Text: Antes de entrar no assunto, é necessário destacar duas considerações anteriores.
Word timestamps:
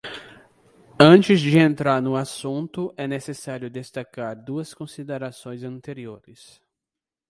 Antes 0.99 1.39
de 1.43 1.59
entrar 1.59 2.01
no 2.01 2.15
assunto, 2.17 2.91
é 2.97 3.07
necessário 3.07 3.69
destacar 3.69 4.35
duas 4.35 4.73
considerações 4.73 5.63
anteriores. 5.63 6.59